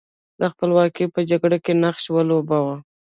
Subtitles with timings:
[0.39, 2.75] د خپلواکۍ په جګړه کې نقش ولوباوه.